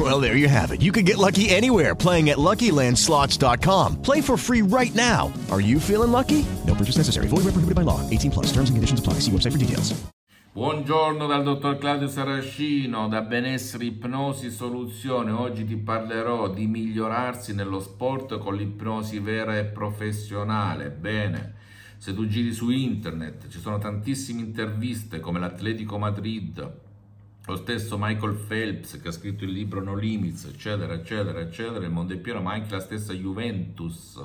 Well, 0.00 0.18
there 0.18 0.34
you 0.34 0.48
have 0.48 0.72
it. 0.72 0.80
You 0.80 0.92
can 0.92 1.04
get 1.04 1.18
lucky 1.18 1.50
anywhere 1.50 1.94
playing 1.94 2.30
at 2.30 2.38
LuckyLandSlots.com. 2.38 4.00
Play 4.00 4.22
for 4.22 4.38
free 4.38 4.62
right 4.62 4.94
now. 4.94 5.30
Are 5.50 5.60
you 5.60 5.78
feeling 5.78 6.10
lucky? 6.10 6.46
No 6.66 6.74
purchase 6.74 6.96
necessary. 6.96 7.28
Void 7.28 7.44
where 7.44 7.52
prohibited 7.52 7.74
by 7.74 7.82
law. 7.82 8.00
18 8.08 8.30
plus. 8.30 8.46
Terms 8.46 8.70
and 8.70 8.78
conditions 8.78 9.00
apply. 9.00 9.20
See 9.20 9.30
website 9.30 9.52
for 9.52 9.58
details. 9.58 9.92
Buongiorno 10.52 11.26
dal 11.26 11.44
dottor 11.44 11.76
Claudio 11.78 12.08
Saracino 12.08 13.08
da 13.08 13.20
Benessere 13.20 13.84
Ipnosi 13.84 14.50
Soluzione. 14.50 15.32
Oggi 15.32 15.64
ti 15.64 15.76
parlerò 15.76 16.48
di 16.48 16.66
migliorarsi 16.66 17.54
nello 17.54 17.78
sport 17.78 18.38
con 18.38 18.56
l'ipnosi 18.56 19.18
vera 19.18 19.58
e 19.58 19.66
professionale. 19.66 20.90
Bene, 20.90 21.54
se 21.98 22.14
tu 22.14 22.26
giri 22.26 22.52
su 22.52 22.70
internet 22.70 23.48
ci 23.48 23.60
sono 23.60 23.78
tantissime 23.78 24.40
interviste 24.40 25.20
come 25.20 25.38
l'Atletico 25.38 25.98
Madrid, 25.98 26.88
lo 27.50 27.56
stesso 27.56 27.96
Michael 27.98 28.36
Phelps 28.36 29.00
che 29.00 29.08
ha 29.08 29.12
scritto 29.12 29.42
il 29.44 29.50
libro 29.50 29.82
No 29.82 29.96
Limits, 29.96 30.44
eccetera, 30.44 30.94
eccetera, 30.94 31.40
eccetera, 31.40 31.84
il 31.84 31.90
mondo 31.90 32.14
è 32.14 32.16
pieno, 32.16 32.40
ma 32.40 32.52
anche 32.52 32.70
la 32.70 32.80
stessa 32.80 33.12
Juventus, 33.12 34.20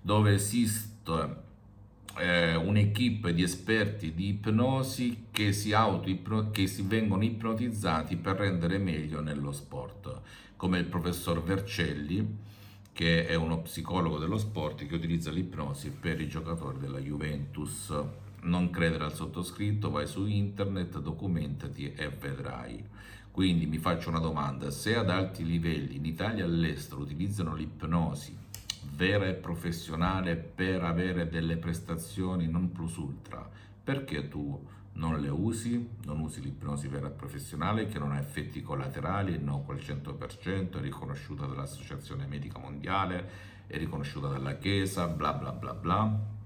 dove 0.00 0.34
esiste 0.34 1.48
eh, 2.16 2.54
un'equipe 2.54 3.34
di 3.34 3.42
esperti 3.42 4.14
di 4.14 4.28
ipnosi 4.28 5.26
che 5.32 5.52
si, 5.52 5.74
che 6.52 6.66
si 6.68 6.82
vengono 6.82 7.24
ipnotizzati 7.24 8.16
per 8.16 8.36
rendere 8.36 8.78
meglio 8.78 9.20
nello 9.20 9.50
sport, 9.50 10.20
come 10.54 10.78
il 10.78 10.86
professor 10.86 11.42
Vercelli, 11.42 12.48
che 12.92 13.26
è 13.26 13.34
uno 13.34 13.60
psicologo 13.62 14.18
dello 14.18 14.38
sport 14.38 14.86
che 14.86 14.94
utilizza 14.94 15.30
l'ipnosi 15.30 15.90
per 15.90 16.20
i 16.20 16.28
giocatori 16.28 16.78
della 16.78 17.00
Juventus. 17.00 17.92
Non 18.42 18.70
credere 18.70 19.04
al 19.04 19.14
sottoscritto, 19.14 19.90
vai 19.90 20.06
su 20.06 20.26
internet, 20.26 20.98
documentati 20.98 21.92
e 21.92 22.08
vedrai. 22.08 22.82
Quindi 23.30 23.66
mi 23.66 23.78
faccio 23.78 24.08
una 24.08 24.18
domanda, 24.18 24.70
se 24.70 24.96
ad 24.96 25.08
alti 25.08 25.44
livelli 25.44 25.96
in 25.96 26.04
Italia 26.04 26.42
e 26.42 26.46
all'estero 26.46 27.00
utilizzano 27.00 27.54
l'ipnosi 27.54 28.36
vera 28.96 29.26
e 29.26 29.34
professionale 29.34 30.36
per 30.36 30.82
avere 30.82 31.28
delle 31.28 31.56
prestazioni 31.56 32.48
non 32.48 32.72
plus 32.72 32.96
ultra, 32.96 33.48
perché 33.82 34.28
tu 34.28 34.66
non 34.94 35.20
le 35.20 35.28
usi, 35.28 35.88
non 36.04 36.20
usi 36.20 36.40
l'ipnosi 36.40 36.88
vera 36.88 37.08
e 37.08 37.12
professionale 37.12 37.86
che 37.86 37.98
non 37.98 38.12
ha 38.12 38.18
effetti 38.18 38.62
collaterali, 38.62 39.38
no 39.38 39.62
quel 39.62 39.78
100%, 39.78 40.78
è 40.78 40.80
riconosciuta 40.80 41.46
dall'Associazione 41.46 42.26
Medica 42.26 42.58
Mondiale, 42.58 43.28
è 43.66 43.78
riconosciuta 43.78 44.28
dalla 44.28 44.56
Chiesa, 44.56 45.06
bla 45.06 45.32
bla 45.32 45.52
bla 45.52 45.74
bla 45.74 46.38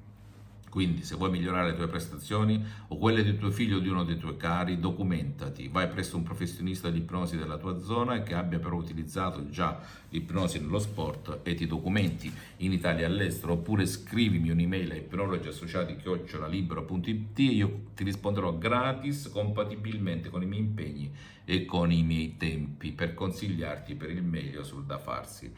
quindi 0.75 1.05
se 1.05 1.15
vuoi 1.15 1.31
migliorare 1.31 1.71
le 1.71 1.77
tue 1.77 1.87
prestazioni 1.87 2.61
o 2.89 2.99
quelle 2.99 3.23
di 3.23 3.39
tuo 3.39 3.53
figlio 3.53 3.77
o 3.77 3.79
di 3.79 3.89
uno 3.89 4.03
dei 4.03 4.19
tuoi 4.19 4.37
cari, 4.37 4.81
documentati, 4.81 5.69
vai 5.69 5.87
presso 5.87 6.17
un 6.17 6.25
professionista 6.25 6.91
di 6.91 6.99
ipnosi 6.99 7.37
della 7.37 7.59
tua 7.59 7.79
zona 7.79 8.25
che 8.25 8.35
abbia 8.35 8.59
però 8.59 8.75
utilizzato 8.75 9.49
già 9.51 9.81
l'ipnosi 10.09 10.59
nello 10.59 10.81
sport 10.81 11.39
e 11.45 11.55
ti 11.55 11.69
documenti 11.69 12.29
in 12.57 12.73
Italia 12.73 13.03
e 13.03 13.05
all'estero 13.05 13.53
oppure 13.53 13.87
scrivimi 13.87 14.51
un'email 14.51 14.91
a 14.91 14.97
ipnologi 14.97 15.47
associati 15.47 15.95
chiocciolalibero.it 15.95 17.39
e 17.39 17.43
io 17.43 17.81
ti 17.95 18.03
risponderò 18.03 18.59
gratis 18.59 19.31
compatibilmente 19.33 20.29
con 20.29 20.43
i 20.43 20.47
miei 20.47 20.63
impegni 20.63 21.09
e 21.45 21.67
con 21.67 21.93
i 21.93 22.03
miei 22.03 22.37
tempi 22.37 22.91
per 22.91 23.15
consigliarti 23.15 23.95
per 23.95 24.11
il 24.11 24.25
meglio 24.25 24.65
sul 24.65 24.85
da 24.85 24.99
farsi. 24.99 25.53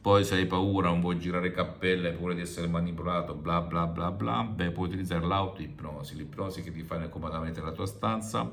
Poi 0.00 0.24
se 0.24 0.34
hai 0.34 0.46
paura, 0.46 0.88
non 0.88 1.00
vuoi 1.00 1.18
girare 1.18 1.50
cappelle, 1.50 2.08
hai 2.08 2.14
paura 2.14 2.32
di 2.32 2.40
essere 2.40 2.66
manipolato, 2.66 3.34
bla 3.34 3.60
bla 3.60 3.86
bla 3.86 4.10
bla, 4.10 4.42
beh 4.44 4.70
puoi 4.70 4.88
utilizzare 4.88 5.26
l'autoipnosi, 5.26 6.16
l'ipnosi 6.16 6.62
che 6.62 6.72
ti 6.72 6.82
fai 6.82 7.10
comodamente 7.10 7.60
nella 7.60 7.72
tua 7.72 7.84
stanza 7.84 8.50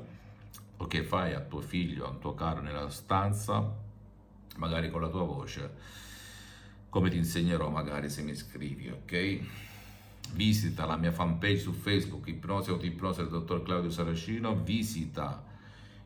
o 0.76 0.86
che 0.86 1.02
fai 1.02 1.32
a 1.32 1.40
tuo 1.40 1.62
figlio, 1.62 2.04
a 2.04 2.10
un 2.10 2.18
tuo 2.18 2.34
caro 2.34 2.60
nella 2.60 2.90
stanza, 2.90 3.66
magari 4.56 4.90
con 4.90 5.00
la 5.00 5.08
tua 5.08 5.22
voce, 5.22 5.72
come 6.90 7.08
ti 7.08 7.16
insegnerò 7.16 7.70
magari 7.70 8.10
se 8.10 8.20
mi 8.20 8.34
scrivi, 8.34 8.90
ok? 8.90 9.40
Visita 10.34 10.84
la 10.84 10.98
mia 10.98 11.12
fanpage 11.12 11.60
su 11.60 11.72
Facebook, 11.72 12.28
Ipnosi 12.28 12.68
Autoipnosi 12.68 13.20
del 13.20 13.30
dottor 13.30 13.62
Claudio 13.62 13.88
Saracino, 13.88 14.54
visita 14.54 15.42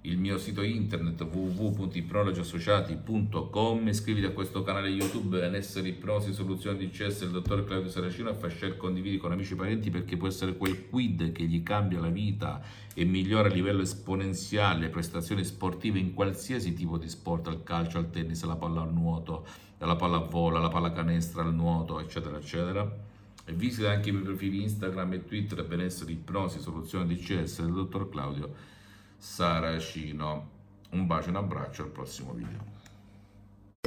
il 0.05 0.19
mio 0.19 0.37
sito 0.37 0.63
internet 0.63 1.23
www.ipnologiassociati.com 1.23 3.87
iscriviti 3.87 4.27
a 4.27 4.33
questo 4.33 4.65
canale 4.65 4.89
YouTube 4.89 5.39
Benessere 5.39 5.87
Ipnosi 5.87 6.33
Soluzioni 6.33 6.79
di 6.79 6.91
CS 6.91 7.21
del 7.21 7.31
dottor 7.31 7.65
Claudio 7.65 7.89
Saracino 7.89 8.31
e 8.31 8.35
fai 8.35 8.51
share 8.51 8.77
condividi 8.77 9.19
con 9.19 9.31
amici 9.31 9.53
e 9.53 9.57
parenti 9.57 9.91
perché 9.91 10.17
può 10.17 10.27
essere 10.27 10.57
quel 10.57 10.89
quid 10.89 11.31
che 11.31 11.45
gli 11.45 11.63
cambia 11.63 12.01
la 12.01 12.09
vita 12.09 12.61
e 12.95 13.05
migliora 13.05 13.49
a 13.49 13.53
livello 13.53 13.83
esponenziale 13.83 14.81
le 14.81 14.89
prestazioni 14.89 15.45
sportive 15.45 16.01
in 16.01 16.15
qualsiasi 16.15 16.75
tipo 16.75 16.99
di 16.99 17.09
sport, 17.09 17.47
al 17.47 17.63
calcio, 17.63 17.99
al 17.99 18.11
tennis, 18.11 18.43
alla 18.43 18.57
palla 18.57 18.83
al 18.83 18.93
nuoto, 18.93 19.47
alla 19.79 19.95
pallavolo, 19.95 20.57
alla 20.57 20.69
pallacanestro, 20.69 21.43
al 21.43 21.55
nuoto, 21.55 22.01
eccetera, 22.01 22.39
eccetera. 22.39 22.93
E 23.45 23.53
visita 23.53 23.93
anche 23.93 24.09
i 24.09 24.13
miei 24.13 24.25
profili 24.25 24.63
Instagram 24.63 25.13
e 25.13 25.25
Twitter 25.25 25.65
Benessere 25.65 26.11
Ipnosi 26.11 26.59
Soluzioni 26.59 27.07
di 27.07 27.15
CS 27.15 27.63
del 27.63 27.73
dottor 27.73 28.09
Claudio 28.09 28.73
Saracino. 29.23 30.49
Un 30.91 31.07
bacio 31.07 31.29
e 31.29 31.31
un 31.31 31.37
abbraccio 31.37 31.85
al 31.85 31.91
prossimo 31.91 32.33
video. 32.33 32.59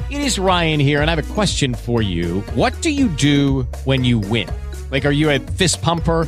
It 0.10 0.22
is 0.22 0.40
Ryan 0.40 0.80
here 0.80 1.02
and 1.02 1.10
I 1.10 1.16
have 1.16 1.20
a 1.20 1.34
question 1.34 1.74
for 1.74 2.02
you. 2.02 2.42
What 2.56 2.74
do 2.82 2.90
you 2.90 3.10
do 3.10 3.68
when 3.84 4.06
you 4.06 4.18
win? 4.18 4.48
Like 4.92 5.06
are 5.06 5.12
you 5.12 5.30
a 5.30 5.40
fist 5.40 5.82
pumper? 5.82 6.28